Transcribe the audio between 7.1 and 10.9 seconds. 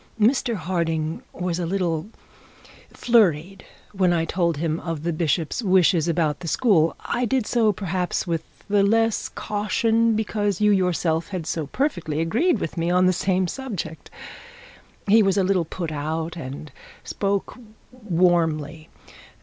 did so, perhaps, with less caution because you